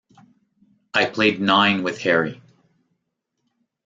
[0.95, 2.41] I played nine with Harry.